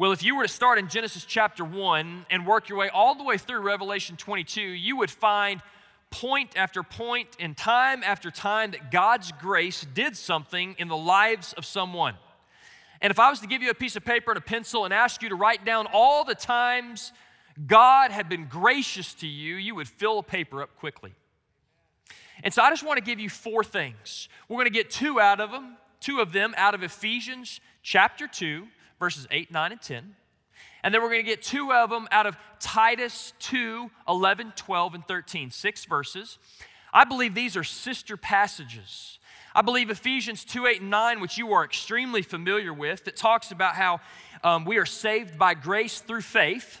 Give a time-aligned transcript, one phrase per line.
[0.00, 3.16] Well, if you were to start in Genesis chapter 1 and work your way all
[3.16, 5.60] the way through Revelation 22, you would find
[6.10, 11.52] point after point and time after time that God's grace did something in the lives
[11.54, 12.14] of someone.
[13.02, 14.94] And if I was to give you a piece of paper and a pencil and
[14.94, 17.12] ask you to write down all the times
[17.66, 21.12] God had been gracious to you, you would fill a paper up quickly.
[22.44, 24.28] And so I just want to give you four things.
[24.48, 28.28] We're going to get two out of them, two of them out of Ephesians chapter
[28.28, 28.68] 2,
[28.98, 30.16] verses 8, 9, and 10.
[30.82, 34.94] And then we're going to get two of them out of Titus 2, 11, 12,
[34.94, 36.38] and 13, six verses.
[36.92, 39.18] I believe these are sister passages.
[39.54, 43.50] I believe Ephesians 2, 8, and 9, which you are extremely familiar with, that talks
[43.50, 44.00] about how
[44.44, 46.80] um, we are saved by grace through faith.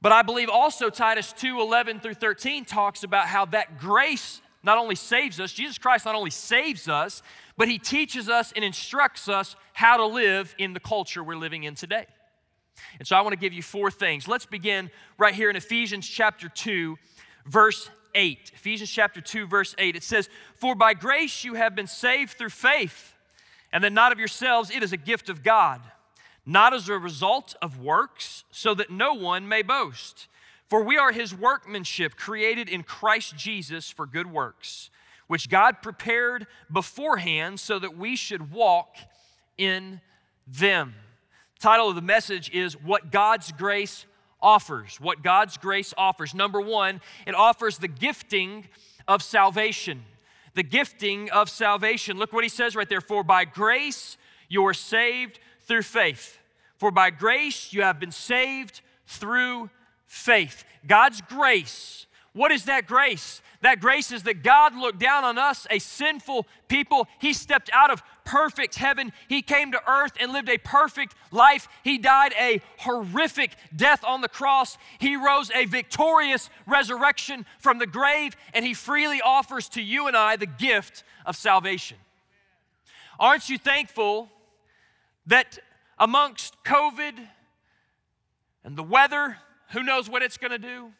[0.00, 4.78] But I believe also Titus 2 11 through 13 talks about how that grace not
[4.78, 7.22] only saves us, Jesus Christ not only saves us,
[7.62, 11.62] but he teaches us and instructs us how to live in the culture we're living
[11.62, 12.06] in today.
[12.98, 14.26] And so I want to give you four things.
[14.26, 16.98] Let's begin right here in Ephesians chapter 2,
[17.46, 18.50] verse 8.
[18.52, 19.94] Ephesians chapter 2, verse 8.
[19.94, 23.14] It says, For by grace you have been saved through faith,
[23.72, 25.82] and that not of yourselves, it is a gift of God
[26.44, 30.26] not as a result of works, so that no one may boast.
[30.66, 34.90] For we are his workmanship, created in Christ Jesus for good works,
[35.32, 38.96] which God prepared beforehand so that we should walk
[39.56, 39.98] in
[40.46, 40.94] them.
[41.54, 44.04] The title of the message is What God's Grace
[44.42, 45.00] Offers.
[45.00, 46.34] What God's Grace Offers.
[46.34, 48.68] Number one, it offers the gifting
[49.08, 50.02] of salvation.
[50.52, 52.18] The gifting of salvation.
[52.18, 53.00] Look what he says right there.
[53.00, 54.18] For by grace
[54.50, 56.40] you are saved through faith.
[56.76, 59.70] For by grace you have been saved through
[60.04, 60.66] faith.
[60.86, 62.04] God's grace.
[62.34, 63.42] What is that grace?
[63.60, 67.06] That grace is that God looked down on us, a sinful people.
[67.18, 69.12] He stepped out of perfect heaven.
[69.28, 71.68] He came to earth and lived a perfect life.
[71.84, 74.78] He died a horrific death on the cross.
[74.98, 80.16] He rose a victorious resurrection from the grave, and He freely offers to you and
[80.16, 81.98] I the gift of salvation.
[83.20, 84.30] Aren't you thankful
[85.26, 85.58] that
[85.98, 87.28] amongst COVID
[88.64, 89.36] and the weather,
[89.70, 90.92] who knows what it's going to do?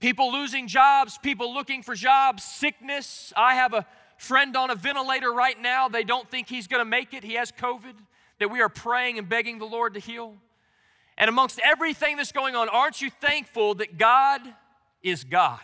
[0.00, 3.32] People losing jobs, people looking for jobs, sickness.
[3.36, 3.86] I have a
[4.18, 5.88] friend on a ventilator right now.
[5.88, 7.24] They don't think he's going to make it.
[7.24, 7.94] He has COVID,
[8.38, 10.34] that we are praying and begging the Lord to heal.
[11.18, 14.42] And amongst everything that's going on, aren't you thankful that God
[15.02, 15.60] is God?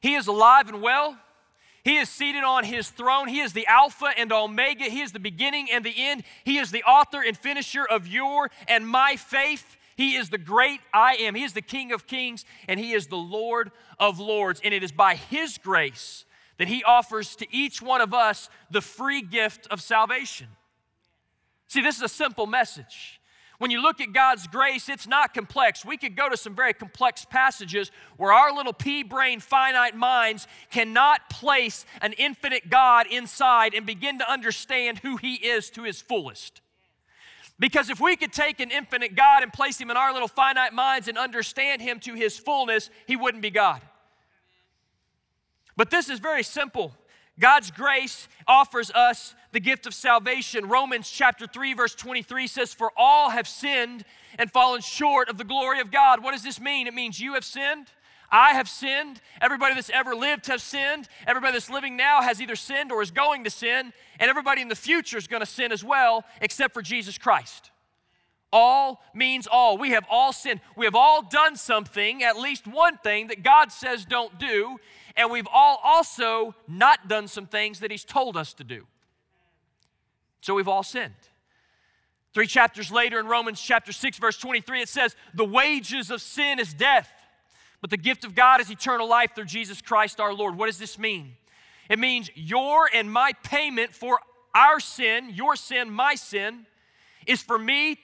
[0.00, 1.16] He is alive and well.
[1.84, 3.28] He is seated on his throne.
[3.28, 4.84] He is the Alpha and Omega.
[4.84, 6.24] He is the beginning and the end.
[6.44, 9.76] He is the author and finisher of your and my faith.
[9.98, 11.34] He is the great I am.
[11.34, 14.60] He is the King of kings and He is the Lord of lords.
[14.62, 16.24] And it is by His grace
[16.56, 20.46] that He offers to each one of us the free gift of salvation.
[21.66, 23.20] See, this is a simple message.
[23.58, 25.84] When you look at God's grace, it's not complex.
[25.84, 30.46] We could go to some very complex passages where our little pea brain, finite minds
[30.70, 36.00] cannot place an infinite God inside and begin to understand who He is to His
[36.00, 36.60] fullest.
[37.58, 40.72] Because if we could take an infinite God and place Him in our little finite
[40.72, 43.82] minds and understand Him to His fullness, He wouldn't be God.
[45.76, 46.92] But this is very simple.
[47.38, 50.68] God's grace offers us the gift of salvation.
[50.68, 54.04] Romans chapter 3 verse 23 says for all have sinned
[54.38, 56.22] and fallen short of the glory of God.
[56.22, 56.86] What does this mean?
[56.86, 57.86] It means you have sinned,
[58.30, 62.56] I have sinned, everybody that's ever lived has sinned, everybody that's living now has either
[62.56, 65.72] sinned or is going to sin, and everybody in the future is going to sin
[65.72, 67.70] as well except for Jesus Christ.
[68.52, 69.76] All means all.
[69.78, 70.60] We have all sinned.
[70.76, 74.78] We have all done something, at least one thing that God says don't do,
[75.16, 78.86] and we've all also not done some things that He's told us to do.
[80.40, 81.14] So we've all sinned.
[82.32, 86.58] Three chapters later in Romans chapter 6, verse 23, it says, The wages of sin
[86.60, 87.10] is death,
[87.80, 90.56] but the gift of God is eternal life through Jesus Christ our Lord.
[90.56, 91.36] What does this mean?
[91.88, 94.18] It means your and my payment for
[94.54, 96.66] our sin, your sin, my sin,
[97.26, 97.98] is for me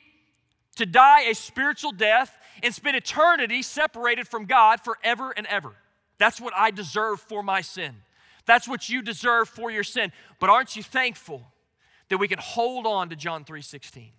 [0.77, 5.75] to die a spiritual death and spend eternity separated from God forever and ever.
[6.19, 7.97] That's what I deserve for my sin.
[8.47, 10.13] That's what you deserve for your sin.
[10.39, 11.43] But aren't you thankful
[12.09, 14.13] that we can hold on to John 3:16?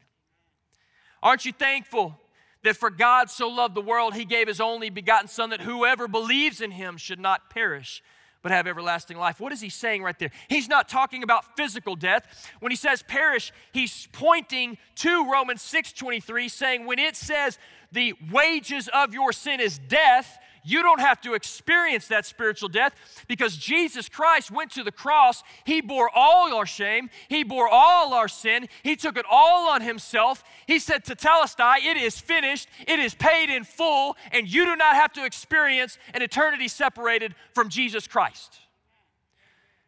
[1.22, 2.20] Aren't you thankful
[2.66, 6.08] that for God so loved the world he gave his only begotten son that whoever
[6.08, 8.04] believes in him should not perish
[8.46, 9.40] but have everlasting life.
[9.40, 10.30] What is he saying right there?
[10.48, 12.52] He's not talking about physical death.
[12.60, 17.58] When he says perish, he's pointing to Romans 6:23 saying when it says
[17.92, 22.96] the wages of your sin is death, You don't have to experience that spiritual death
[23.28, 25.44] because Jesus Christ went to the cross.
[25.64, 29.82] He bore all our shame, He bore all our sin, He took it all on
[29.82, 30.44] Himself.
[30.66, 34.76] He said to Tetelestai, It is finished, it is paid in full, and you do
[34.76, 38.58] not have to experience an eternity separated from Jesus Christ.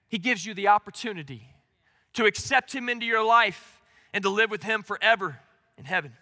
[0.09, 1.55] He gives you the opportunity
[2.13, 3.81] to accept Him into your life
[4.13, 5.39] and to live with Him forever
[5.75, 6.13] in heaven.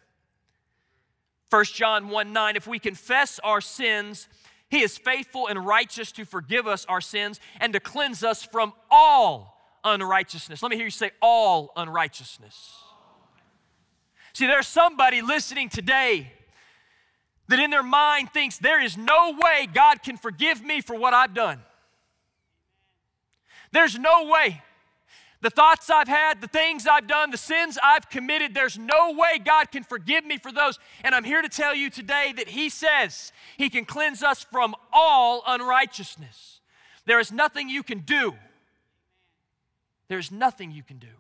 [1.50, 4.28] 1 John 1 9, if we confess our sins,
[4.76, 8.74] he is faithful and righteous to forgive us our sins and to cleanse us from
[8.92, 10.62] all unrighteousness.
[10.62, 12.74] Let me hear you say, all unrighteousness.
[14.34, 16.34] See, there's somebody listening today
[17.48, 21.14] that in their mind thinks there is no way God can forgive me for what
[21.14, 21.62] I've done.
[23.72, 24.62] There's no way
[25.46, 29.38] the thoughts I've had, the things I've done, the sins I've committed, there's no way
[29.38, 30.80] God can forgive me for those.
[31.04, 34.74] And I'm here to tell you today that He says He can cleanse us from
[34.92, 36.62] all unrighteousness.
[37.06, 38.34] There is nothing you can do.
[40.08, 41.14] There's nothing you can do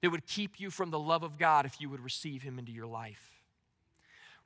[0.00, 2.70] that would keep you from the love of God if you would receive Him into
[2.70, 3.33] your life.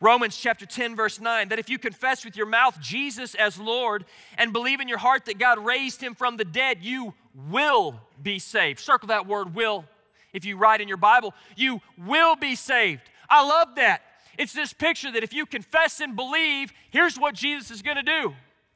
[0.00, 4.04] Romans chapter 10, verse 9, that if you confess with your mouth Jesus as Lord
[4.36, 7.14] and believe in your heart that God raised him from the dead, you
[7.50, 8.78] will be saved.
[8.78, 9.84] Circle that word will
[10.32, 11.34] if you write in your Bible.
[11.56, 13.02] You will be saved.
[13.28, 14.02] I love that.
[14.38, 18.02] It's this picture that if you confess and believe, here's what Jesus is going to
[18.04, 18.34] do.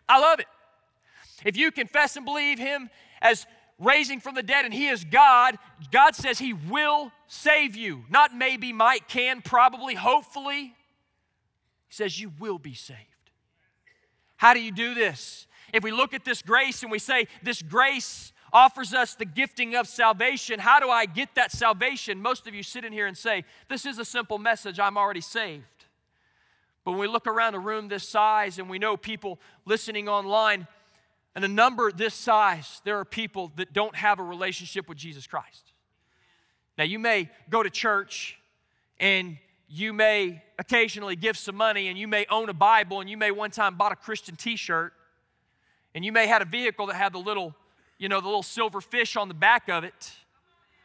[0.09, 0.47] I love it.
[1.45, 2.91] If you confess and believe him
[3.21, 3.47] as
[3.79, 5.57] raising from the dead and he is God,
[5.93, 8.05] God says he will save you.
[8.11, 10.75] Not maybe, might, can, probably, hopefully.
[11.93, 12.99] He says, You will be saved.
[14.37, 15.47] How do you do this?
[15.75, 19.75] If we look at this grace and we say, This grace offers us the gifting
[19.75, 22.23] of salvation, how do I get that salvation?
[22.23, 25.21] Most of you sit in here and say, This is a simple message, I'm already
[25.21, 25.65] saved.
[26.83, 30.67] But when we look around a room this size and we know people listening online,
[31.35, 35.27] and a number this size, there are people that don't have a relationship with Jesus
[35.27, 35.73] Christ.
[36.79, 38.39] Now, you may go to church
[38.99, 39.37] and
[39.75, 43.31] you may occasionally give some money and you may own a Bible and you may
[43.31, 44.93] one time bought a Christian t-shirt
[45.95, 47.55] and you may had a vehicle that had the little,
[47.97, 50.13] you know, the little silver fish on the back of it,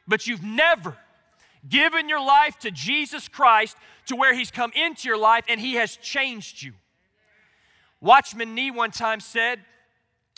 [0.07, 0.95] but you've never
[1.68, 3.75] given your life to Jesus Christ
[4.06, 6.72] to where he's come into your life and he has changed you.
[8.00, 9.60] Watchman Nee one time said,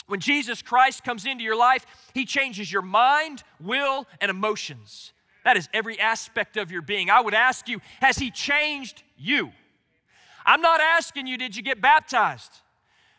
[0.08, 5.12] when Jesus Christ comes into your life, he changes your mind, will, and emotions.
[5.44, 7.10] That is every aspect of your being.
[7.10, 9.50] I would ask you, has He changed you?
[10.44, 12.52] I'm not asking you, did you get baptized?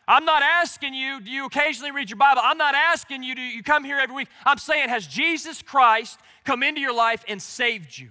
[0.06, 2.42] I'm not asking you, do you occasionally read your Bible?
[2.44, 4.28] I'm not asking you, do you come here every week?
[4.44, 8.10] I'm saying, has Jesus Christ come into your life and saved you?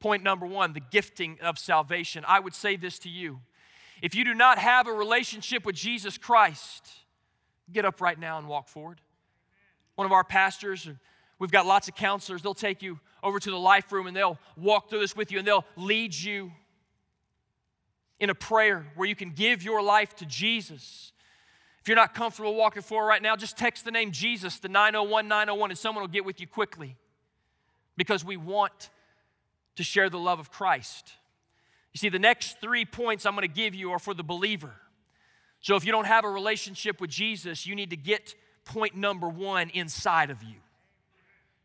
[0.00, 2.24] Point number one the gifting of salvation.
[2.26, 3.40] I would say this to you.
[4.00, 6.88] If you do not have a relationship with Jesus Christ,
[7.72, 9.00] get up right now and walk forward.
[9.94, 10.88] One of our pastors,
[11.42, 12.40] We've got lots of counselors.
[12.40, 15.40] They'll take you over to the life room and they'll walk through this with you
[15.40, 16.52] and they'll lead you
[18.20, 21.10] in a prayer where you can give your life to Jesus.
[21.80, 25.26] If you're not comfortable walking forward right now, just text the name Jesus to 901
[25.26, 26.96] 901 and someone will get with you quickly
[27.96, 28.90] because we want
[29.74, 31.12] to share the love of Christ.
[31.92, 34.74] You see, the next three points I'm going to give you are for the believer.
[35.60, 39.28] So if you don't have a relationship with Jesus, you need to get point number
[39.28, 40.61] one inside of you.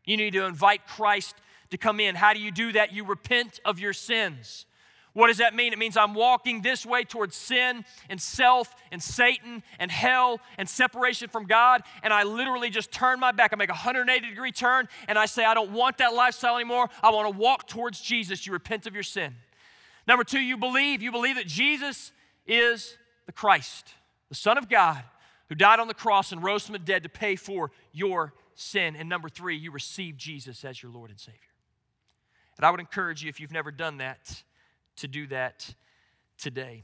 [0.08, 1.36] You need to invite Christ
[1.68, 2.14] to come in.
[2.14, 2.94] How do you do that?
[2.94, 4.64] You repent of your sins.
[5.12, 5.72] What does that mean?
[5.72, 10.66] It means I'm walking this way towards sin and self and Satan and hell and
[10.68, 13.52] separation from God, and I literally just turn my back.
[13.52, 16.88] I make a 180 degree turn and I say, I don't want that lifestyle anymore.
[17.02, 18.46] I want to walk towards Jesus.
[18.46, 19.34] You repent of your sin.
[20.06, 21.02] Number two, you believe.
[21.02, 22.12] You believe that Jesus
[22.46, 22.96] is
[23.26, 23.92] the Christ,
[24.30, 25.02] the Son of God,
[25.50, 28.96] who died on the cross and rose from the dead to pay for your sin.
[28.96, 31.40] And number three, you receive Jesus as your Lord and Savior.
[32.56, 34.42] And I would encourage you, if you've never done that,
[34.96, 35.74] to do that
[36.36, 36.82] today.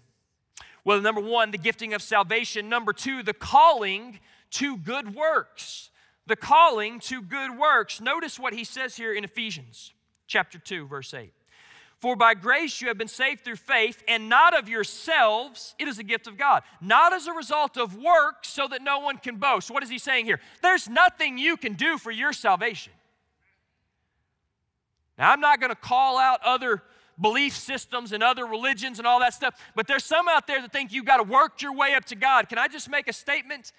[0.85, 2.69] Well, number one, the gifting of salvation.
[2.69, 4.21] Number two, the calling
[4.53, 5.91] to good works.
[6.27, 8.01] The calling to good works.
[8.01, 9.93] Notice what he says here in Ephesians
[10.27, 11.33] chapter 2, verse 8.
[12.05, 15.99] For by grace you have been saved through faith, and not of yourselves, it is
[15.99, 16.63] a gift of God.
[16.83, 19.71] Not as a result of works, so that no one can boast.
[19.71, 20.39] What is he saying here?
[20.61, 22.93] There's nothing you can do for your salvation.
[25.17, 26.83] Now, I'm not going to call out other
[27.19, 30.73] belief systems and other religions and all that stuff, but there's some out there that
[30.73, 32.51] think you've got to work your way up to God.
[32.51, 33.73] Can I just make a statement?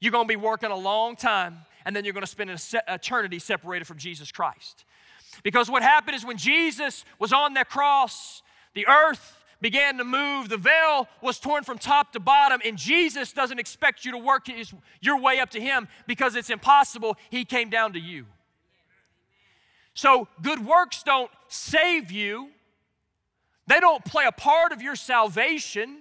[0.00, 2.58] You're going to be working a long time, and then you're going to spend an
[2.88, 4.84] eternity separated from Jesus Christ.
[5.42, 8.42] Because what happened is when Jesus was on that cross,
[8.74, 10.48] the earth began to move.
[10.48, 14.46] The veil was torn from top to bottom, and Jesus doesn't expect you to work
[14.46, 17.16] his, your way up to Him because it's impossible.
[17.30, 18.26] He came down to you.
[19.94, 22.50] So, good works don't save you,
[23.66, 25.98] they don't play a part of your salvation.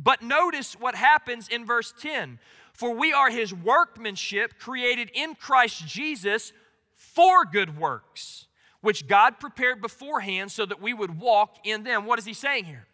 [0.00, 2.38] But notice what happens in verse 10
[2.72, 6.52] For we are His workmanship, created in Christ Jesus
[6.94, 8.47] for good works
[8.80, 12.06] which God prepared beforehand so that we would walk in them.
[12.06, 12.86] What is he saying here?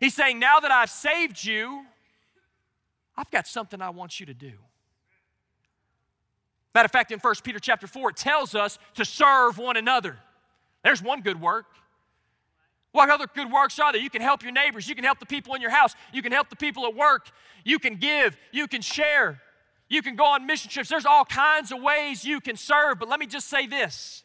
[0.00, 1.84] He's saying, Now that I've saved you,
[3.16, 4.52] I've got something I want you to do.
[6.74, 10.18] Matter of fact, in 1 Peter chapter 4, it tells us to serve one another.
[10.84, 11.66] There's one good work.
[12.92, 14.00] What other good works are there?
[14.00, 14.88] You can help your neighbors.
[14.88, 15.94] You can help the people in your house.
[16.12, 17.30] You can help the people at work.
[17.64, 18.36] You can give.
[18.52, 19.40] You can share.
[19.88, 20.88] You can go on mission trips.
[20.88, 22.98] There's all kinds of ways you can serve.
[22.98, 24.24] But let me just say this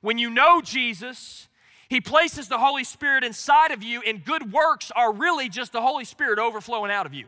[0.00, 1.48] when you know Jesus,
[1.88, 5.82] He places the Holy Spirit inside of you, and good works are really just the
[5.82, 7.26] Holy Spirit overflowing out of you.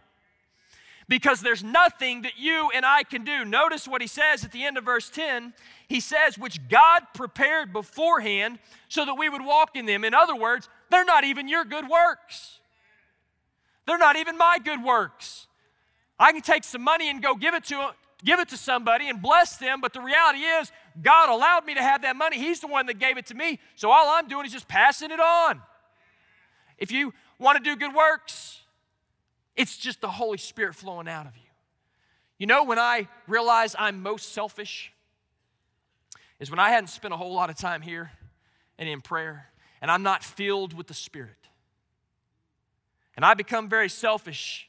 [1.09, 3.45] Because there's nothing that you and I can do.
[3.45, 5.55] Notice what He says at the end of verse 10.
[5.89, 8.59] He says, which God prepared beforehand
[8.89, 10.05] so that we would walk in them.
[10.05, 12.61] In other words, they're not even your good works.
[13.87, 15.47] They're not even my good works.
[16.19, 17.95] I can take some money and go give it to
[18.25, 21.83] give it to somebody and bless them, but the reality is God allowed me to
[21.83, 22.39] have that money.
[22.39, 23.61] He's the one that gave it to me.
[23.77, 25.63] So all I'm doing is just passing it on.
[26.77, 28.61] If you want to do good works,
[29.57, 31.43] it's just the Holy Spirit flowing out of you.
[32.39, 34.93] You know, when I realize I'm most selfish,
[36.39, 38.13] is when I hadn't spent a whole lot of time here
[38.79, 39.49] and in prayer,
[39.83, 41.35] and I'm not filled with the Spirit.
[43.17, 44.69] And I become very selfish,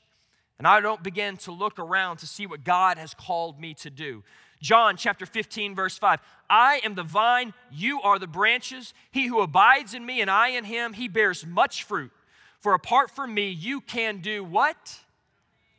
[0.57, 3.91] and I don't begin to look around to see what God has called me to
[3.91, 4.23] do.
[4.61, 6.19] John chapter 15, verse 5.
[6.49, 8.93] I am the vine, you are the branches.
[9.11, 12.11] He who abides in me and I in him, he bears much fruit.
[12.59, 14.99] For apart from me, you can do what?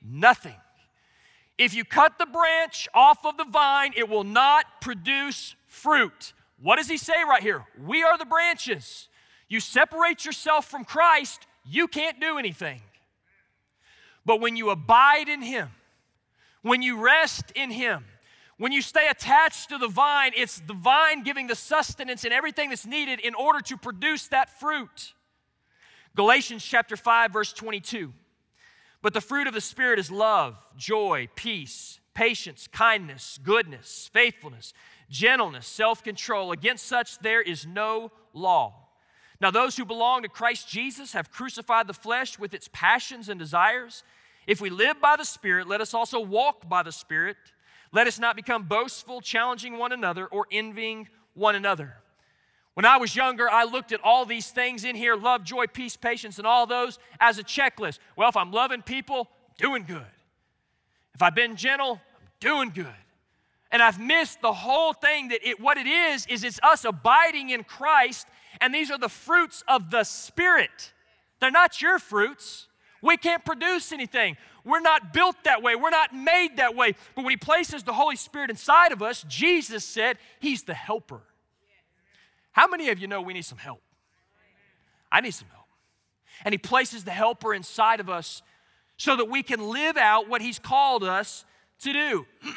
[0.02, 0.56] Nothing.
[1.58, 6.32] If you cut the branch off of the vine, it will not produce fruit.
[6.62, 7.64] What does he say right here?
[7.84, 9.08] We are the branches.
[9.48, 12.80] You separate yourself from Christ, you can't do anything.
[14.24, 15.68] But when you abide in him,
[16.62, 18.04] when you rest in him,
[18.60, 22.68] when you stay attached to the vine, it's the vine giving the sustenance and everything
[22.68, 25.14] that's needed in order to produce that fruit.
[26.14, 28.12] Galatians chapter 5 verse 22.
[29.00, 34.74] But the fruit of the spirit is love, joy, peace, patience, kindness, goodness, faithfulness,
[35.08, 36.52] gentleness, self-control.
[36.52, 38.74] Against such there is no law.
[39.40, 43.40] Now those who belong to Christ Jesus have crucified the flesh with its passions and
[43.40, 44.02] desires.
[44.46, 47.38] If we live by the spirit, let us also walk by the spirit.
[47.92, 51.96] Let us not become boastful, challenging one another, or envying one another.
[52.74, 55.96] When I was younger, I looked at all these things in here love, joy, peace,
[55.96, 57.98] patience, and all those as a checklist.
[58.16, 60.06] Well, if I'm loving people, I'm doing good.
[61.14, 62.86] If I've been gentle, I'm doing good.
[63.72, 67.50] And I've missed the whole thing that it, what it is, is it's us abiding
[67.50, 68.26] in Christ,
[68.60, 70.92] and these are the fruits of the Spirit.
[71.40, 72.68] They're not your fruits.
[73.02, 74.36] We can't produce anything.
[74.64, 75.74] We're not built that way.
[75.76, 76.94] We're not made that way.
[77.14, 81.22] But when He places the Holy Spirit inside of us, Jesus said He's the helper.
[82.52, 83.82] How many of you know we need some help?
[85.10, 85.66] I need some help.
[86.44, 88.42] And He places the helper inside of us
[88.96, 91.44] so that we can live out what He's called us
[91.80, 92.26] to do.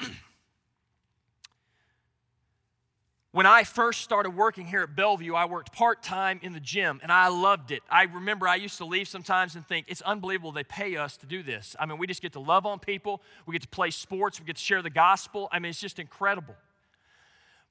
[3.34, 7.00] When I first started working here at Bellevue, I worked part time in the gym
[7.02, 7.82] and I loved it.
[7.90, 11.26] I remember I used to leave sometimes and think, it's unbelievable they pay us to
[11.26, 11.76] do this.
[11.80, 14.46] I mean, we just get to love on people, we get to play sports, we
[14.46, 15.50] get to share the gospel.
[15.52, 16.54] I mean, it's just incredible.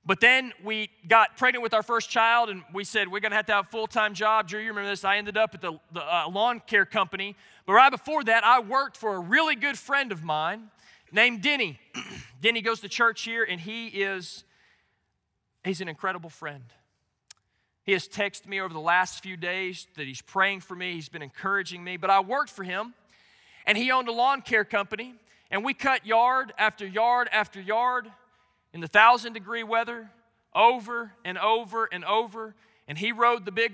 [0.05, 3.37] But then we got pregnant with our first child and we said, we're going to
[3.37, 4.49] have to have a full time job.
[4.49, 5.05] Drew, you remember this?
[5.05, 7.37] I ended up at the, the uh, lawn care company.
[7.67, 10.73] But right before that, I worked for a really good friend of mine
[11.13, 11.79] named Denny.
[12.43, 14.43] Denny goes to church here and he is
[15.65, 16.65] He's an incredible friend.
[17.85, 21.09] He has texted me over the last few days that he's praying for me, he's
[21.09, 21.97] been encouraging me.
[21.97, 22.95] But I worked for him,
[23.67, 25.15] and he owned a lawn care company,
[25.51, 28.11] and we cut yard after yard after yard
[28.73, 30.11] in the thousand degree weather
[30.55, 32.55] over and over and over.
[32.87, 33.73] And he rode the big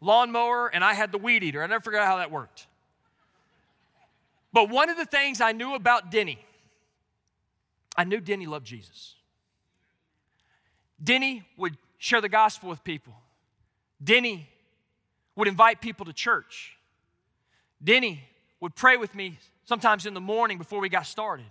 [0.00, 1.62] lawnmower, and I had the weed eater.
[1.62, 2.66] I never forgot how that worked.
[4.52, 6.44] But one of the things I knew about Denny,
[7.96, 9.14] I knew Denny loved Jesus.
[11.02, 13.14] Denny would share the gospel with people.
[14.02, 14.48] Denny
[15.36, 16.76] would invite people to church.
[17.82, 18.22] Denny
[18.60, 21.46] would pray with me sometimes in the morning before we got started.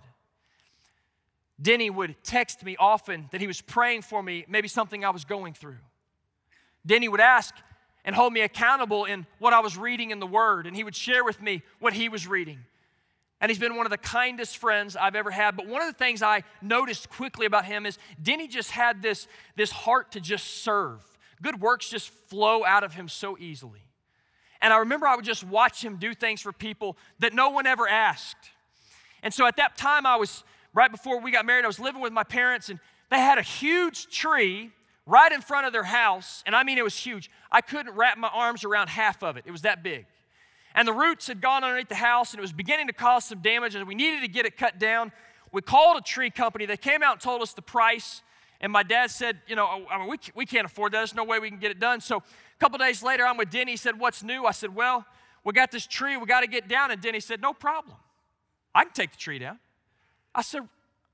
[1.60, 5.24] Denny would text me often that he was praying for me, maybe something I was
[5.24, 5.78] going through.
[6.86, 7.54] Denny would ask,
[8.04, 10.96] and hold me accountable in what I was reading in the Word, and he would
[10.96, 12.60] share with me what he was reading.
[13.40, 15.56] And he's been one of the kindest friends I've ever had.
[15.56, 19.26] But one of the things I noticed quickly about him is Denny just had this,
[19.56, 21.02] this heart to just serve.
[21.42, 23.80] Good works just flow out of him so easily.
[24.60, 27.66] And I remember I would just watch him do things for people that no one
[27.66, 28.50] ever asked.
[29.22, 30.44] And so at that time, I was,
[30.74, 32.78] right before we got married, I was living with my parents, and
[33.10, 34.70] they had a huge tree
[35.06, 36.42] right in front of their house.
[36.46, 37.30] And I mean, it was huge.
[37.50, 40.06] I couldn't wrap my arms around half of it, it was that big.
[40.74, 43.40] And the roots had gone underneath the house, and it was beginning to cause some
[43.40, 45.12] damage, and we needed to get it cut down.
[45.52, 46.66] We called a tree company.
[46.66, 48.22] They came out and told us the price.
[48.60, 50.98] And my dad said, You know, I mean, we, we can't afford that.
[50.98, 52.00] There's no way we can get it done.
[52.00, 53.72] So a couple days later, I'm with Denny.
[53.72, 54.44] He said, What's new?
[54.44, 55.04] I said, Well,
[55.44, 56.16] we got this tree.
[56.16, 56.90] We got to get down.
[56.90, 57.96] And Denny said, No problem.
[58.74, 59.58] I can take the tree down.
[60.34, 60.62] I said,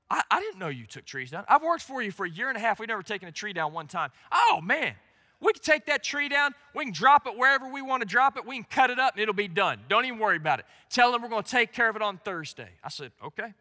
[0.09, 1.45] I, I didn't know you took trees down.
[1.47, 2.79] I've worked for you for a year and a half.
[2.79, 4.11] We've never taken a tree down one time.
[4.31, 4.93] Oh, man.
[5.39, 6.53] We can take that tree down.
[6.73, 8.45] We can drop it wherever we want to drop it.
[8.45, 9.79] We can cut it up and it'll be done.
[9.87, 10.65] Don't even worry about it.
[10.89, 12.69] Tell them we're going to take care of it on Thursday.
[12.83, 13.53] I said, okay.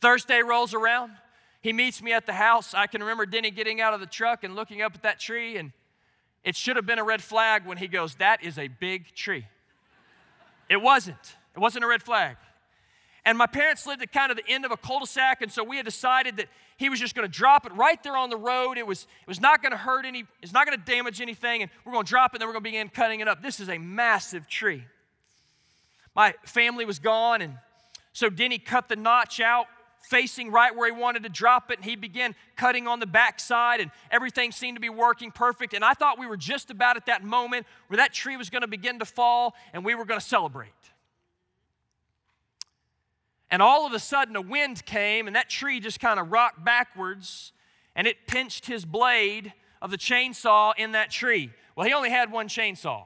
[0.00, 1.12] Thursday rolls around.
[1.62, 2.74] He meets me at the house.
[2.74, 5.56] I can remember Denny getting out of the truck and looking up at that tree,
[5.56, 5.72] and
[6.44, 9.46] it should have been a red flag when he goes, That is a big tree.
[10.68, 11.36] It wasn't.
[11.56, 12.36] It wasn't a red flag.
[13.28, 15.76] And my parents lived at kind of the end of a cul-de-sac, and so we
[15.76, 16.46] had decided that
[16.78, 18.78] he was just going to drop it right there on the road.
[18.78, 21.60] It was, it was not going to hurt any, it's not going to damage anything,
[21.60, 23.42] and we're going to drop it, and then we're going to begin cutting it up.
[23.42, 24.82] This is a massive tree.
[26.16, 27.58] My family was gone, and
[28.14, 29.66] so Denny cut the notch out
[30.08, 33.80] facing right where he wanted to drop it, and he began cutting on the backside,
[33.80, 35.74] and everything seemed to be working perfect.
[35.74, 38.62] And I thought we were just about at that moment where that tree was going
[38.62, 40.72] to begin to fall, and we were going to celebrate.
[43.50, 46.64] And all of a sudden, a wind came, and that tree just kind of rocked
[46.64, 47.52] backwards,
[47.96, 51.50] and it pinched his blade of the chainsaw in that tree.
[51.74, 53.04] Well, he only had one chainsaw.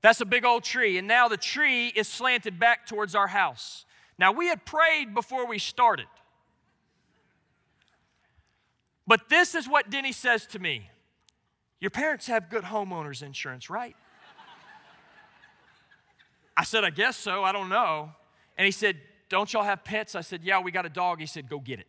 [0.00, 3.84] That's a big old tree, and now the tree is slanted back towards our house.
[4.18, 6.06] Now, we had prayed before we started.
[9.06, 10.90] But this is what Denny says to me
[11.80, 13.94] Your parents have good homeowners insurance, right?
[16.56, 17.44] I said, I guess so.
[17.44, 18.10] I don't know.
[18.58, 18.96] And he said,
[19.32, 20.14] don't y'all have pets?
[20.14, 21.18] I said, Yeah, we got a dog.
[21.18, 21.86] He said, Go get it.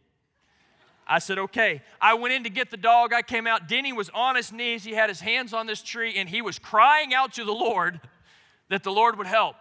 [1.06, 1.82] I said, Okay.
[2.02, 3.12] I went in to get the dog.
[3.14, 3.68] I came out.
[3.68, 4.86] Denny was on his knees.
[4.86, 8.00] He had his hands on this tree and he was crying out to the Lord
[8.70, 9.58] that the Lord would help.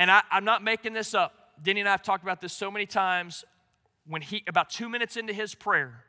[0.00, 1.32] And I, am not making this up.
[1.62, 3.44] Denny and I have talked about this so many times.
[4.06, 6.02] When he, about two minutes into his prayer,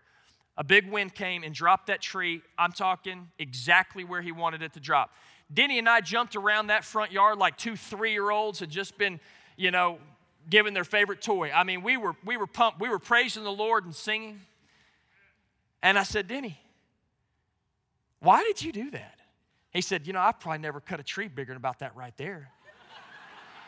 [0.57, 2.41] a big wind came and dropped that tree.
[2.57, 5.11] I'm talking exactly where he wanted it to drop.
[5.53, 8.97] Denny and I jumped around that front yard like two three year olds had just
[8.97, 9.19] been,
[9.57, 9.99] you know,
[10.49, 11.51] given their favorite toy.
[11.51, 12.79] I mean, we were, we were pumped.
[12.79, 14.41] We were praising the Lord and singing.
[15.83, 16.59] And I said, Denny,
[18.19, 19.19] why did you do that?
[19.71, 22.15] He said, You know, I probably never cut a tree bigger than about that right
[22.17, 22.49] there.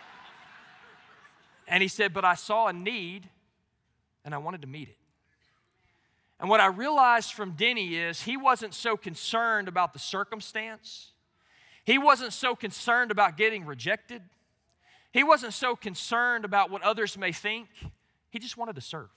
[1.67, 3.29] and he said, But I saw a need
[4.23, 4.97] and I wanted to meet it.
[6.39, 11.11] And what I realized from Denny is he wasn't so concerned about the circumstance,
[11.85, 14.21] he wasn't so concerned about getting rejected.
[15.13, 17.69] He wasn't so concerned about what others may think,
[18.31, 19.09] he just wanted to serve.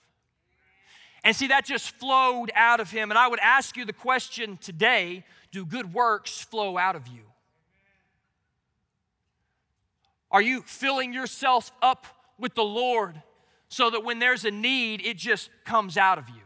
[1.23, 3.09] And see, that just flowed out of him.
[3.09, 7.23] And I would ask you the question today do good works flow out of you?
[10.29, 12.05] Are you filling yourself up
[12.37, 13.21] with the Lord
[13.67, 16.43] so that when there's a need, it just comes out of you?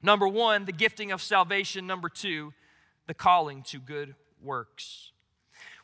[0.00, 1.86] Number one, the gifting of salvation.
[1.86, 2.52] Number two,
[3.08, 5.10] the calling to good works.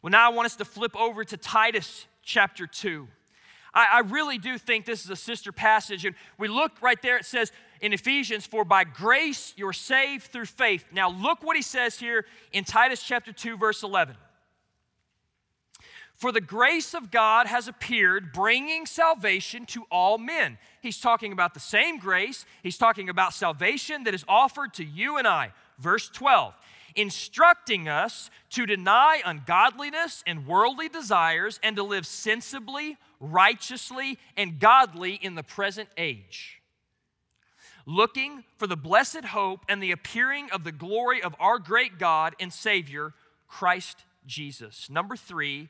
[0.02, 3.08] Well, now I want us to flip over to Titus chapter 2.
[3.74, 6.04] I, I really do think this is a sister passage.
[6.04, 10.46] And we look right there, it says in Ephesians, For by grace you're saved through
[10.46, 10.84] faith.
[10.92, 14.16] Now look what he says here in Titus chapter 2, verse 11.
[16.14, 20.56] For the grace of God has appeared, bringing salvation to all men.
[20.80, 22.46] He's talking about the same grace.
[22.62, 25.52] He's talking about salvation that is offered to you and I.
[25.80, 26.54] Verse 12
[26.96, 35.14] instructing us to deny ungodliness and worldly desires and to live sensibly, righteously, and godly
[35.14, 36.60] in the present age.
[37.84, 42.34] Looking for the blessed hope and the appearing of the glory of our great God
[42.38, 43.12] and Savior,
[43.48, 44.88] Christ Jesus.
[44.88, 45.68] Number three,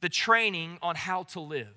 [0.00, 1.74] the training on how to live.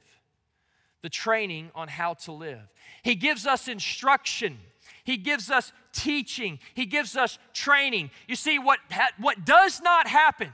[1.01, 2.71] The training on how to live.
[3.01, 4.59] He gives us instruction
[5.03, 8.11] he gives us teaching, He gives us training.
[8.27, 10.51] You see, what, ha- what does not happen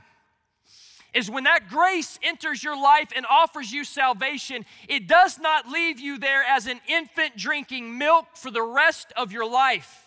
[1.14, 6.00] is when that grace enters your life and offers you salvation, it does not leave
[6.00, 10.04] you there as an infant drinking milk for the rest of your life.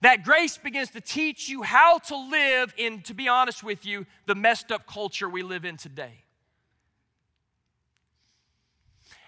[0.00, 4.04] that grace begins to teach you how to live in, to be honest with you,
[4.26, 6.23] the messed up culture we live in today.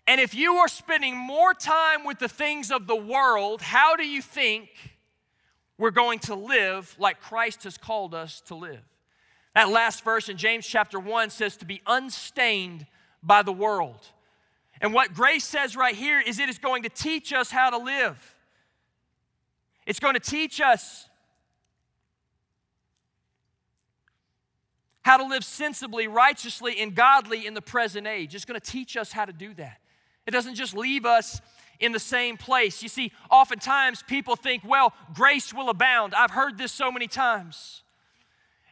[0.06, 4.06] And if you are spending more time with the things of the world, how do
[4.06, 4.68] you think
[5.78, 8.82] we're going to live like Christ has called us to live?
[9.54, 12.86] That last verse in James chapter 1 says to be unstained
[13.22, 14.06] by the world.
[14.80, 17.78] And what grace says right here is it is going to teach us how to
[17.78, 18.34] live.
[19.86, 21.08] It's going to teach us
[25.02, 28.34] how to live sensibly, righteously, and godly in the present age.
[28.34, 29.78] It's going to teach us how to do that.
[30.26, 31.40] It doesn't just leave us
[31.78, 32.82] in the same place.
[32.82, 36.14] You see, oftentimes people think, well, grace will abound.
[36.14, 37.82] I've heard this so many times.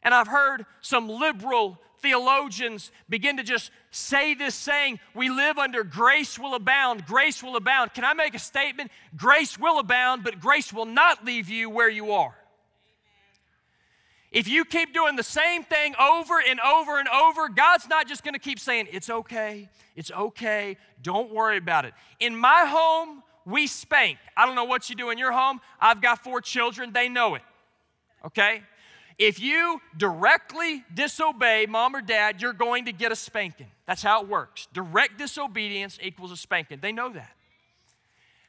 [0.02, 5.82] And I've heard some liberal theologians begin to just say this saying, we live under
[5.82, 7.94] grace will abound, grace will abound.
[7.94, 8.90] Can I make a statement?
[9.16, 12.34] Grace will abound, but grace will not leave you where you are.
[14.34, 18.24] If you keep doing the same thing over and over and over, God's not just
[18.24, 21.94] to keep saying, It's okay, it's okay, don't worry about it.
[22.18, 24.18] In my home, we spank.
[24.36, 25.60] I don't know what you do in your home.
[25.80, 27.42] I've got four children, they know it.
[28.26, 28.62] Okay?
[29.18, 33.70] If you directly disobey mom or dad, you're going to get a spanking.
[33.86, 34.66] That's how it works.
[34.72, 36.80] Direct disobedience equals a spanking.
[36.80, 37.30] They know that.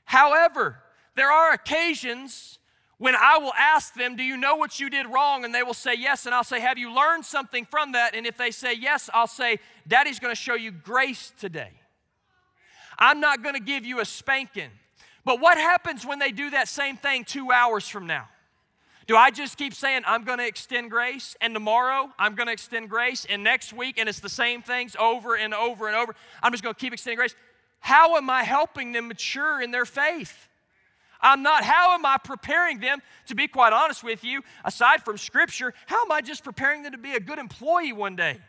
[0.05, 0.77] However,
[1.15, 2.57] there are occasions
[2.97, 5.43] when I will ask them, Do you know what you did wrong?
[5.43, 6.25] And they will say yes.
[6.25, 8.15] And I'll say, Have you learned something from that?
[8.15, 11.71] And if they say yes, I'll say, Daddy's going to show you grace today.
[12.97, 14.69] I'm not going to give you a spanking.
[15.25, 18.29] But what happens when they do that same thing two hours from now?
[19.07, 22.53] Do I just keep saying, I'm going to extend grace, and tomorrow I'm going to
[22.53, 26.15] extend grace, and next week, and it's the same things over and over and over?
[26.41, 27.35] I'm just going to keep extending grace.
[27.79, 30.47] How am I helping them mature in their faith?
[31.21, 31.63] I'm not.
[31.63, 36.03] How am I preparing them, to be quite honest with you, aside from Scripture, how
[36.03, 38.39] am I just preparing them to be a good employee one day?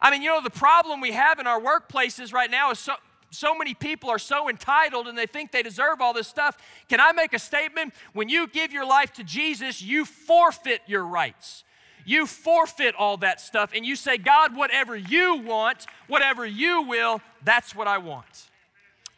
[0.00, 2.92] I mean, you know, the problem we have in our workplaces right now is so,
[3.30, 6.56] so many people are so entitled and they think they deserve all this stuff.
[6.88, 7.94] Can I make a statement?
[8.12, 11.64] When you give your life to Jesus, you forfeit your rights.
[12.06, 17.20] You forfeit all that stuff and you say, God, whatever you want, whatever you will,
[17.44, 18.48] that's what I want.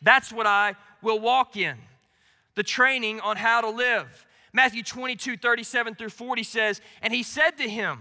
[0.03, 1.77] That's what I will walk in.
[2.61, 4.27] The training on how to live.
[4.53, 8.01] Matthew 22, 37 through 40 says, And he said to him,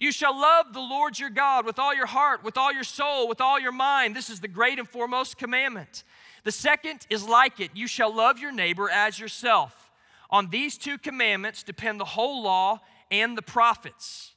[0.00, 3.28] you shall love the Lord your God with all your heart, with all your soul,
[3.28, 4.16] with all your mind.
[4.16, 6.02] This is the great and foremost commandment.
[6.42, 9.92] The second is like it you shall love your neighbor as yourself.
[10.28, 12.80] On these two commandments depend the whole law
[13.12, 14.29] and the prophets.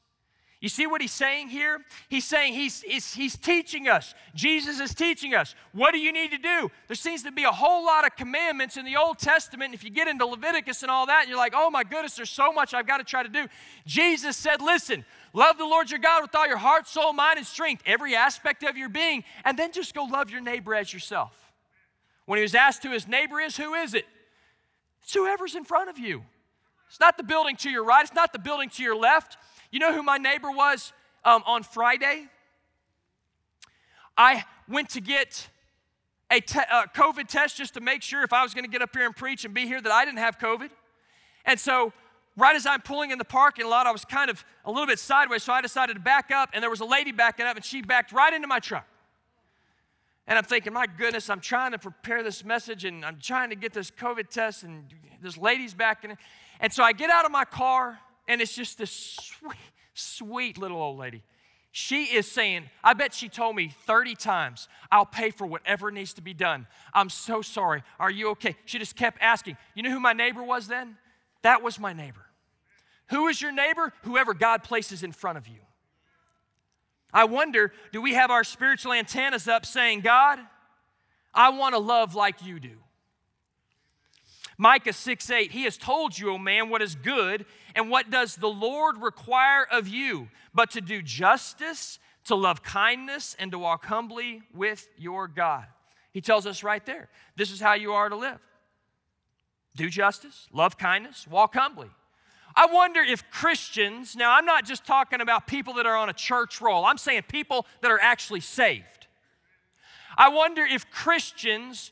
[0.63, 1.82] You see what he's saying here?
[2.08, 4.15] He's saying he's, he's, teaching us.
[4.34, 5.56] Jesus is teaching us.
[5.73, 6.71] What do you need to do?
[6.88, 9.73] There seems to be a whole lot of commandments in the Old Testament.
[9.73, 12.54] If you get into Leviticus and all that, you're like, oh my goodness, there's so
[12.54, 13.47] much I've got to try to do.
[13.86, 17.45] Jesus said, listen, love the Lord your God with all your heart, soul, mind, and
[17.45, 21.34] strength, every aspect of your being, and then just go love your neighbor as yourself.
[22.26, 24.06] When he was asked who his neighbor is, who is it?
[25.04, 26.23] It's whoever's in front of you.
[26.88, 29.36] It's not the building to your right, it's not the building to your left.
[29.73, 30.93] You know who my neighbor was
[31.25, 32.27] um, on Friday?
[34.15, 35.49] I went to get
[36.29, 38.83] a, te- a COVID test just to make sure if I was going to get
[38.83, 40.69] up here and preach and be here that I didn't have COVID.
[41.45, 41.91] And so,
[42.38, 44.99] right as I'm pulling in the parking lot, I was kind of a little bit
[44.99, 47.65] sideways, so I decided to back up, and there was a lady backing up, and
[47.65, 48.86] she backed right into my truck.
[50.27, 53.55] And I'm thinking, my goodness, I'm trying to prepare this message and I'm trying to
[53.55, 54.86] get this COVID test, and
[55.19, 56.12] this lady's backing.
[56.12, 56.17] In.
[56.59, 59.57] And so I get out of my car and it's just this sweet,
[59.93, 61.23] sweet little old lady.
[61.75, 66.13] She is saying, I bet she told me 30 times, I'll pay for whatever needs
[66.13, 66.67] to be done.
[66.93, 67.81] I'm so sorry.
[67.99, 68.55] Are you okay?
[68.65, 69.57] She just kept asking.
[69.73, 70.97] You know who my neighbor was then?
[71.41, 72.27] That was my neighbor.
[73.07, 73.91] Who is your neighbor?
[74.03, 75.62] Whoever God places in front of you.
[77.12, 80.38] I wonder, do we have our spiritual antennas up saying, God,
[81.33, 82.83] I want to love like you do?
[84.58, 88.36] Micah 6 8, He has told you, O man, what is good, and what does
[88.36, 93.86] the Lord require of you, but to do justice, to love kindness, and to walk
[93.86, 95.66] humbly with your God.
[96.12, 98.39] He tells us right there this is how you are to live
[99.76, 101.89] do justice, love kindness, walk humbly.
[102.56, 106.13] I wonder if Christians, now I'm not just talking about people that are on a
[106.13, 109.08] church roll, I'm saying people that are actually saved.
[110.16, 111.92] I wonder if Christians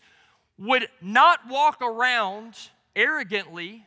[0.62, 2.56] would not walk around
[2.96, 3.84] arrogantly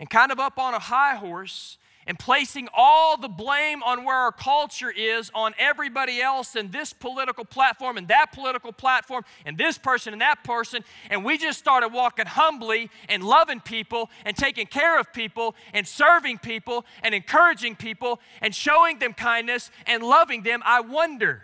[0.00, 4.16] and kind of up on a high horse and placing all the blame on where
[4.16, 9.58] our culture is on everybody else and this political platform and that political platform and
[9.58, 10.82] this person and that person.
[11.10, 15.86] And we just started walking humbly and loving people and taking care of people and
[15.86, 20.62] serving people and encouraging people and showing them kindness and loving them.
[20.64, 21.42] I wonder,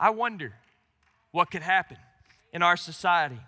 [0.00, 0.54] I wonder
[1.30, 1.98] what could happen
[2.52, 3.40] in our society.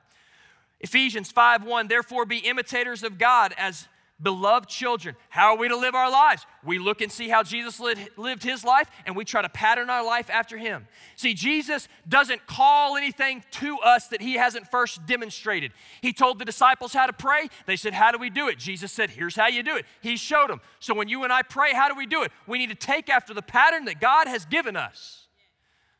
[0.80, 3.88] Ephesians 5:1 Therefore be imitators of God as
[4.22, 5.16] beloved children.
[5.30, 6.46] How are we to live our lives?
[6.64, 10.04] We look and see how Jesus lived his life and we try to pattern our
[10.04, 10.86] life after him.
[11.16, 15.72] See, Jesus doesn't call anything to us that he hasn't first demonstrated.
[16.00, 17.48] He told the disciples how to pray.
[17.66, 18.58] They said, How do we do it?
[18.58, 19.86] Jesus said, Here's how you do it.
[20.00, 20.60] He showed them.
[20.78, 22.32] So when you and I pray, how do we do it?
[22.46, 25.26] We need to take after the pattern that God has given us.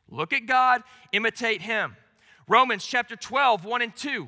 [0.09, 1.95] Look at God, imitate him.
[2.47, 4.27] Romans chapter 12, 1 and 2.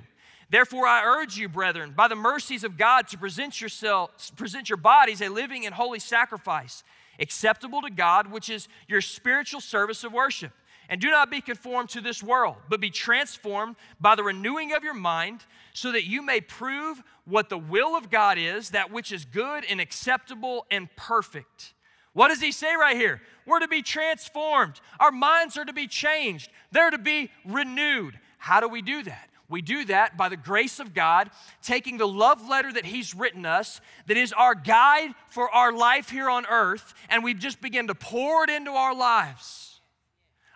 [0.50, 4.78] Therefore, I urge you, brethren, by the mercies of God, to present yourselves, present your
[4.78, 6.84] bodies a living and holy sacrifice,
[7.20, 10.52] acceptable to God, which is your spiritual service of worship.
[10.88, 14.84] And do not be conformed to this world, but be transformed by the renewing of
[14.84, 19.12] your mind, so that you may prove what the will of God is, that which
[19.12, 21.75] is good and acceptable and perfect.
[22.16, 23.22] What does he say right here?
[23.46, 24.80] We're to be transformed.
[25.02, 26.50] Our minds are to be changed.
[26.72, 28.18] They're to be renewed.
[28.38, 29.30] How do we do that?
[29.50, 31.30] We do that by the grace of God,
[31.62, 36.10] taking the love letter that He's written us, that is our guide for our life
[36.10, 39.82] here on earth, and we just begin to pour it into our lives.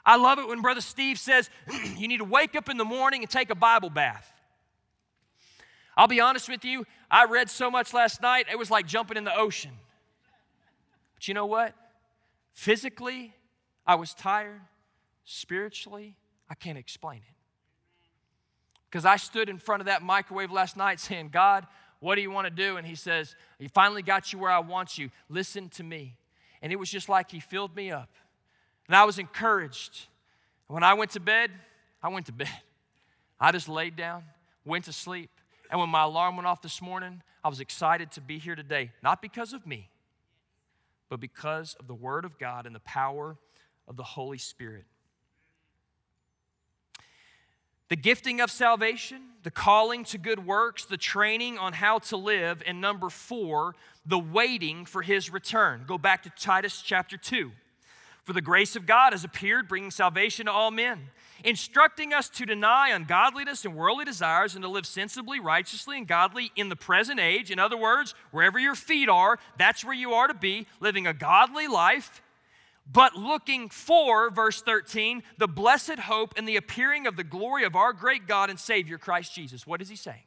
[0.05, 1.49] I love it when Brother Steve says,
[1.97, 4.31] You need to wake up in the morning and take a Bible bath.
[5.97, 9.17] I'll be honest with you, I read so much last night, it was like jumping
[9.17, 9.71] in the ocean.
[11.19, 11.75] But you know what?
[12.53, 13.33] Physically,
[13.85, 14.61] I was tired.
[15.25, 16.15] Spiritually,
[16.49, 17.35] I can't explain it.
[18.89, 21.67] Because I stood in front of that microwave last night saying, God,
[21.99, 22.77] what do you want to do?
[22.77, 25.09] And he says, He finally got you where I want you.
[25.27, 26.15] Listen to me.
[26.61, 28.09] And it was just like he filled me up.
[28.87, 30.05] And I was encouraged.
[30.67, 31.51] When I went to bed,
[32.01, 32.47] I went to bed.
[33.41, 34.23] I just laid down,
[34.63, 35.31] went to sleep.
[35.69, 38.91] And when my alarm went off this morning, I was excited to be here today,
[39.03, 39.89] not because of me,
[41.09, 43.37] but because of the Word of God and the power
[43.87, 44.85] of the Holy Spirit
[47.89, 52.61] the gifting of salvation, the calling to good works, the training on how to live,
[52.65, 55.83] and number four, the waiting for his return.
[55.87, 57.51] Go back to Titus chapter 2.
[58.29, 61.09] For the grace of God has appeared, bringing salvation to all men,
[61.43, 66.51] instructing us to deny ungodliness and worldly desires and to live sensibly, righteously, and godly
[66.55, 67.49] in the present age.
[67.49, 71.13] In other words, wherever your feet are, that's where you are to be, living a
[71.15, 72.21] godly life
[72.91, 77.75] but looking for, verse 13, the blessed hope and the appearing of the glory of
[77.75, 79.65] our great God and Savior, Christ Jesus.
[79.65, 80.21] What is he saying?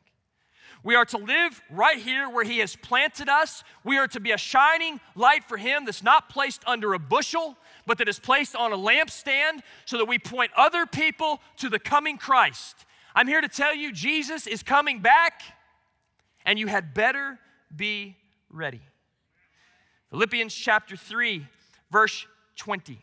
[0.84, 3.62] We are to live right here where He has planted us.
[3.84, 7.56] We are to be a shining light for Him that's not placed under a bushel,
[7.86, 11.78] but that is placed on a lampstand so that we point other people to the
[11.78, 12.84] coming Christ.
[13.14, 15.42] I'm here to tell you, Jesus is coming back,
[16.44, 17.38] and you had better
[17.74, 18.16] be
[18.50, 18.80] ready.
[20.10, 21.46] Philippians chapter 3,
[21.90, 23.02] verse 20.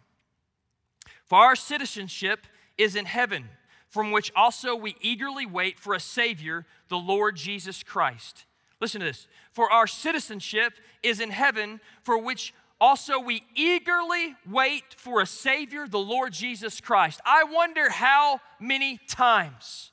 [1.25, 2.45] For our citizenship
[2.77, 3.49] is in heaven,
[3.89, 8.45] from which also we eagerly wait for a Savior, the Lord Jesus Christ.
[8.79, 9.27] Listen to this.
[9.51, 10.73] For our citizenship
[11.03, 16.79] is in heaven, for which also we eagerly wait for a Savior, the Lord Jesus
[16.79, 17.19] Christ.
[17.25, 19.91] I wonder how many times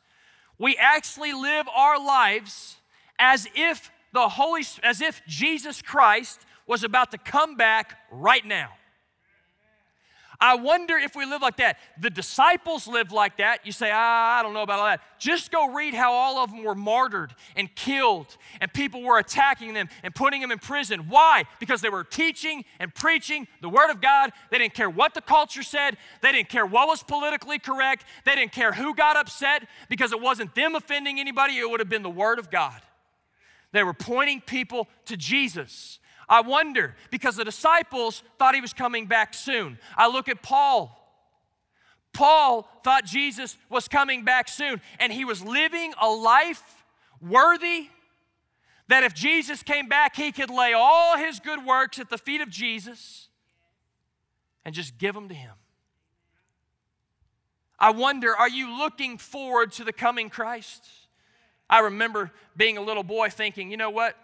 [0.59, 2.77] we actually live our lives
[3.19, 8.71] as if the Holy as if Jesus Christ was about to come back right now.
[10.41, 11.79] I wonder if we live like that.
[12.01, 13.65] The disciples lived like that.
[13.65, 15.01] You say, ah, I don't know about all that.
[15.19, 19.75] Just go read how all of them were martyred and killed, and people were attacking
[19.75, 21.07] them and putting them in prison.
[21.09, 21.45] Why?
[21.59, 24.33] Because they were teaching and preaching the Word of God.
[24.51, 28.35] They didn't care what the culture said, they didn't care what was politically correct, they
[28.35, 32.03] didn't care who got upset because it wasn't them offending anybody, it would have been
[32.03, 32.81] the Word of God.
[33.73, 35.99] They were pointing people to Jesus.
[36.29, 39.79] I wonder because the disciples thought he was coming back soon.
[39.97, 40.93] I look at Paul.
[42.13, 46.85] Paul thought Jesus was coming back soon, and he was living a life
[47.21, 47.89] worthy
[48.89, 52.41] that if Jesus came back, he could lay all his good works at the feet
[52.41, 53.29] of Jesus
[54.65, 55.53] and just give them to him.
[57.79, 60.89] I wonder, are you looking forward to the coming Christ?
[61.69, 64.17] I remember being a little boy thinking, you know what?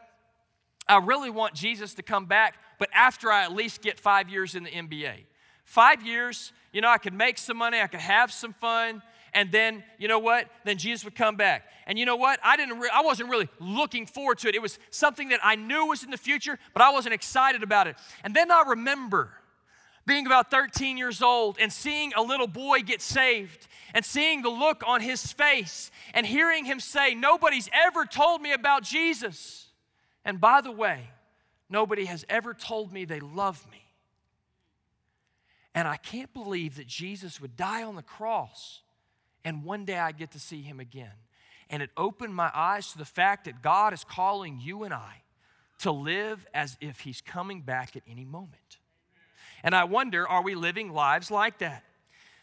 [0.88, 4.54] I really want Jesus to come back, but after I at least get five years
[4.54, 5.24] in the NBA.
[5.64, 9.02] Five years, you know, I could make some money, I could have some fun,
[9.34, 10.48] and then you know what?
[10.64, 11.64] Then jesus would come back.
[11.86, 12.38] And you know what?
[12.42, 14.54] I didn't re- i wasn't really looking forward to it.
[14.54, 17.86] It was something that i knew was in the future but i wasn't excited about
[17.86, 17.96] it.
[18.24, 19.30] And then i remember
[20.04, 24.50] being about 13 years old and seeing a little boy get saved and seeing the
[24.50, 29.68] look on his face and hearing him say nobody's ever told me about jesus
[30.24, 31.10] and by the way
[31.68, 33.82] nobody has ever told me they love me
[35.74, 38.82] and I can't believe that Jesus would die on the cross
[39.44, 41.12] and one day I get to see him again.
[41.70, 45.22] And it opened my eyes to the fact that God is calling you and I
[45.80, 48.78] to live as if he's coming back at any moment.
[49.64, 51.84] And I wonder, are we living lives like that?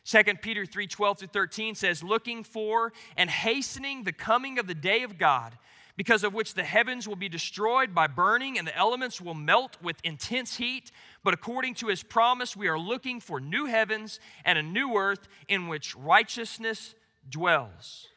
[0.06, 4.74] 2 Peter 3 12 through 13 says, Looking for and hastening the coming of the
[4.74, 5.56] day of God,
[5.99, 9.75] because of which the heavens will be destroyed by burning and the elements will melt
[9.83, 10.93] with intense heat.
[11.25, 15.27] But according to his promise, we are looking for new heavens and a new earth
[15.49, 16.95] in which righteousness
[17.29, 18.07] dwells.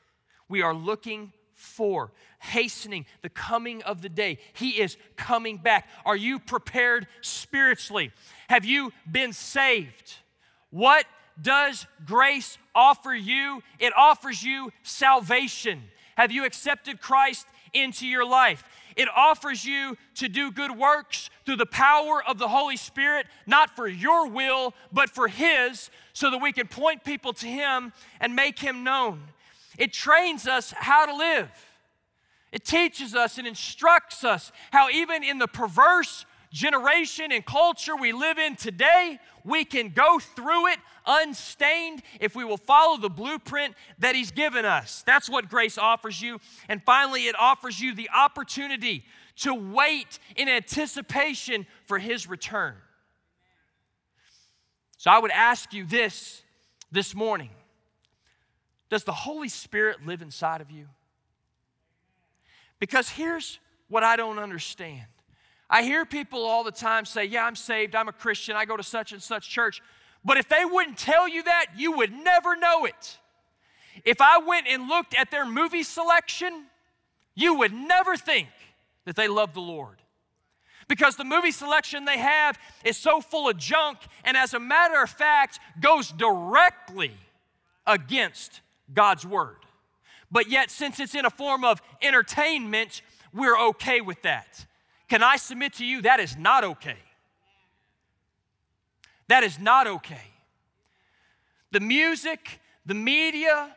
[0.48, 4.38] We are looking for, hastening the coming of the day.
[4.52, 5.88] He is coming back.
[6.06, 8.12] Are you prepared spiritually?
[8.48, 10.18] Have you been saved?
[10.70, 11.04] What
[11.40, 13.60] does grace offer you?
[13.80, 15.82] It offers you salvation.
[16.16, 18.64] Have you accepted Christ into your life?
[18.96, 23.74] It offers you to do good works through the power of the Holy Spirit, not
[23.74, 28.36] for your will, but for His, so that we can point people to Him and
[28.36, 29.22] make Him known.
[29.78, 31.50] It trains us how to live.
[32.52, 38.12] It teaches us and instructs us how, even in the perverse generation and culture we
[38.12, 43.74] live in today, we can go through it unstained if we will follow the blueprint
[43.98, 45.02] that He's given us.
[45.06, 46.38] That's what grace offers you.
[46.68, 49.04] And finally, it offers you the opportunity
[49.36, 52.74] to wait in anticipation for His return.
[54.98, 56.42] So I would ask you this
[56.92, 57.50] this morning
[58.90, 60.86] Does the Holy Spirit live inside of you?
[62.78, 65.06] Because here's what I don't understand.
[65.72, 68.76] I hear people all the time say, Yeah, I'm saved, I'm a Christian, I go
[68.76, 69.80] to such and such church.
[70.22, 73.18] But if they wouldn't tell you that, you would never know it.
[74.04, 76.66] If I went and looked at their movie selection,
[77.34, 78.48] you would never think
[79.06, 79.96] that they love the Lord.
[80.88, 85.02] Because the movie selection they have is so full of junk, and as a matter
[85.02, 87.12] of fact, goes directly
[87.86, 88.60] against
[88.92, 89.56] God's Word.
[90.30, 93.00] But yet, since it's in a form of entertainment,
[93.32, 94.66] we're okay with that.
[95.12, 96.96] Can I submit to you that is not okay?
[99.28, 100.32] That is not okay.
[101.70, 103.76] The music, the media,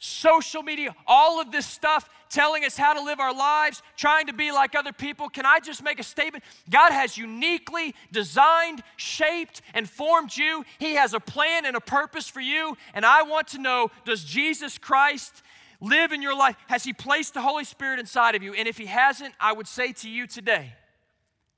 [0.00, 4.32] social media, all of this stuff telling us how to live our lives, trying to
[4.32, 5.28] be like other people.
[5.28, 6.42] Can I just make a statement?
[6.68, 10.64] God has uniquely designed, shaped, and formed you.
[10.80, 12.76] He has a plan and a purpose for you.
[12.92, 15.44] And I want to know does Jesus Christ
[15.82, 16.56] live in your life?
[16.68, 18.54] Has He placed the Holy Spirit inside of you?
[18.54, 20.74] And if He hasn't, I would say to you today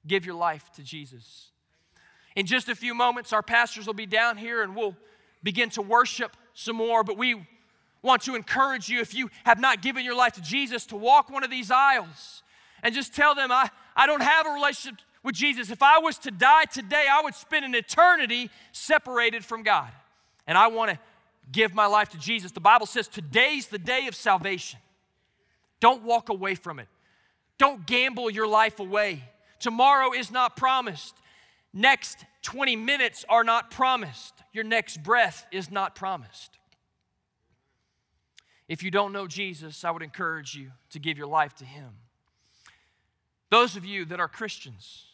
[0.06, 1.50] give your life to Jesus.
[2.34, 4.96] In just a few moments, our pastors will be down here and we'll
[5.42, 7.04] begin to worship some more.
[7.04, 7.46] But we
[8.02, 11.30] want to encourage you, if you have not given your life to Jesus, to walk
[11.30, 12.42] one of these aisles
[12.82, 15.70] and just tell them, I, I don't have a relationship with Jesus.
[15.70, 19.90] If I was to die today, I would spend an eternity separated from God.
[20.46, 20.98] And I want to
[21.52, 22.52] give my life to Jesus.
[22.52, 24.80] The Bible says today's the day of salvation.
[25.80, 26.88] Don't walk away from it.
[27.58, 29.22] Don't gamble your life away.
[29.60, 31.14] Tomorrow is not promised
[31.74, 34.32] next 20 minutes are not promised.
[34.52, 36.58] Your next breath is not promised.
[38.68, 41.90] If you don't know Jesus, I would encourage you to give your life to Him.
[43.50, 45.04] Those of you that are Christians,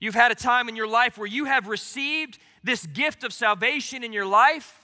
[0.00, 4.04] you've had a time in your life where you have received this gift of salvation
[4.04, 4.80] in your life.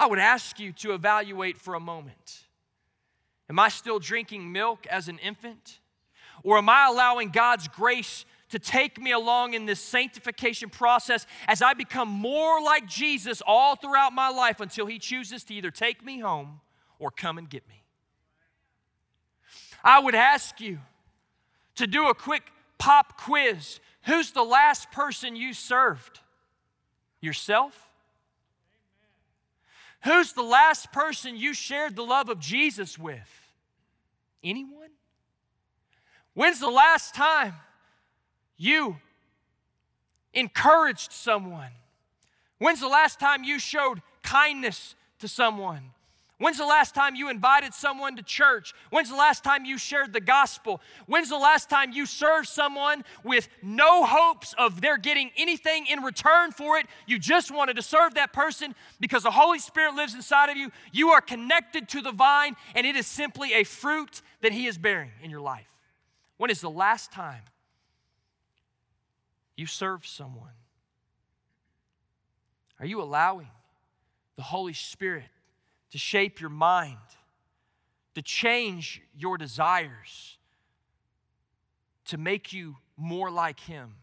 [0.00, 2.46] I would ask you to evaluate for a moment.
[3.50, 5.78] Am I still drinking milk as an infant?
[6.42, 11.60] Or am I allowing God's grace to take me along in this sanctification process as
[11.60, 16.02] I become more like Jesus all throughout my life until He chooses to either take
[16.02, 16.62] me home
[16.98, 17.82] or come and get me.
[19.84, 20.78] I would ask you
[21.74, 22.44] to do a quick
[22.78, 23.80] pop quiz.
[24.06, 26.20] Who's the last person you served?
[27.20, 27.89] Yourself?
[30.04, 33.52] Who's the last person you shared the love of Jesus with?
[34.42, 34.90] Anyone?
[36.34, 37.54] When's the last time
[38.56, 38.96] you
[40.32, 41.72] encouraged someone?
[42.58, 45.90] When's the last time you showed kindness to someone?
[46.40, 48.72] When's the last time you invited someone to church?
[48.88, 50.80] When's the last time you shared the gospel?
[51.04, 56.02] When's the last time you served someone with no hopes of their getting anything in
[56.02, 56.86] return for it?
[57.06, 60.70] You just wanted to serve that person because the Holy Spirit lives inside of you.
[60.92, 64.78] You are connected to the vine, and it is simply a fruit that He is
[64.78, 65.68] bearing in your life.
[66.38, 67.42] When is the last time
[69.58, 70.54] you served someone?
[72.78, 73.50] Are you allowing
[74.36, 75.28] the Holy Spirit
[75.90, 76.98] to shape your mind,
[78.14, 80.38] to change your desires,
[82.06, 83.94] to make you more like Him.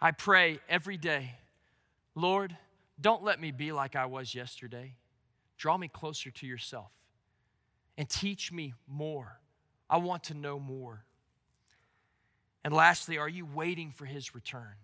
[0.00, 1.36] I pray every day,
[2.14, 2.56] Lord,
[3.00, 4.96] don't let me be like I was yesterday.
[5.56, 6.90] Draw me closer to yourself
[7.96, 9.40] and teach me more.
[9.88, 11.04] I want to know more.
[12.64, 14.74] And lastly, are you waiting for His return?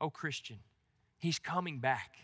[0.00, 0.58] Oh, Christian,
[1.18, 2.16] He's coming back.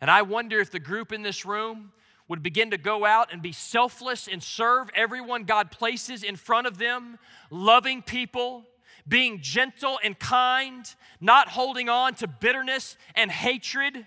[0.00, 1.92] And I wonder if the group in this room
[2.28, 6.66] would begin to go out and be selfless and serve everyone God places in front
[6.66, 7.18] of them,
[7.50, 8.64] loving people,
[9.06, 14.06] being gentle and kind, not holding on to bitterness and hatred,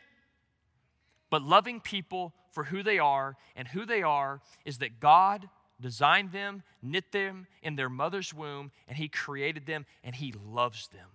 [1.30, 3.36] but loving people for who they are.
[3.56, 5.50] And who they are is that God
[5.82, 10.88] designed them, knit them in their mother's womb, and He created them, and He loves
[10.88, 11.10] them.